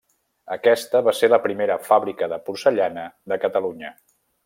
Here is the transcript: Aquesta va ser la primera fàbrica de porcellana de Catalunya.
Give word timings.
Aquesta 0.55 1.01
va 1.09 1.13
ser 1.17 1.29
la 1.33 1.39
primera 1.45 1.77
fàbrica 1.91 2.31
de 2.35 2.43
porcellana 2.49 3.07
de 3.33 3.43
Catalunya. 3.47 3.97